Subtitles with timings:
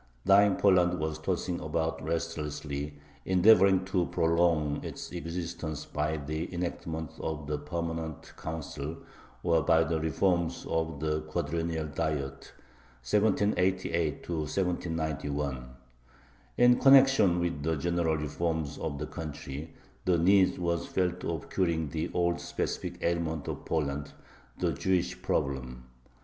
[0.25, 7.45] Dying Poland was tossing about restlessly, endeavoring to prolong its existence by the enactments of
[7.45, 8.97] the Permanent Council
[9.43, 12.51] or by the reforms of the Quadrennial Diet
[13.07, 15.69] (1788 1791).
[16.57, 19.71] In connection with the general reforms of the country
[20.05, 24.13] the need was felt of curing the old specific ailment of Poland,
[24.57, 25.83] the Jewish Problem.